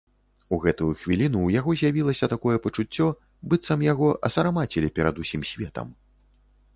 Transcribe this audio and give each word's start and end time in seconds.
У 0.55 0.57
гэтую 0.63 0.87
хвіліну 1.01 1.37
ў 1.43 1.49
яго 1.59 1.75
з'явілася 1.81 2.29
такое 2.33 2.55
пачуццё, 2.63 3.07
быццам 3.51 3.79
яго 3.91 4.09
асарамацілі 4.31 4.89
перад 4.97 5.15
усім 5.25 5.41
светам. 5.51 5.93